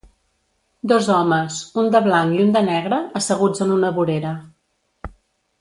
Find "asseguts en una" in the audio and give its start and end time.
3.21-3.93